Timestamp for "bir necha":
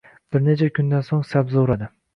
0.35-0.69